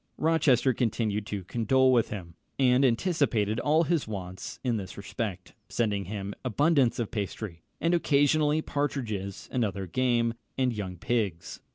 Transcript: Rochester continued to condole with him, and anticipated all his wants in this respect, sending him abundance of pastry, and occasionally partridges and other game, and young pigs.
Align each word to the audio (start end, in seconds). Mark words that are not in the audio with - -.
Rochester 0.17 0.73
continued 0.73 1.27
to 1.27 1.43
condole 1.43 1.93
with 1.93 2.09
him, 2.09 2.33
and 2.57 2.83
anticipated 2.83 3.59
all 3.59 3.83
his 3.83 4.07
wants 4.07 4.59
in 4.63 4.77
this 4.77 4.97
respect, 4.97 5.53
sending 5.69 6.05
him 6.05 6.33
abundance 6.43 6.97
of 6.97 7.11
pastry, 7.11 7.61
and 7.79 7.93
occasionally 7.93 8.63
partridges 8.63 9.47
and 9.51 9.63
other 9.63 9.85
game, 9.85 10.33
and 10.57 10.73
young 10.73 10.97
pigs. 10.97 11.61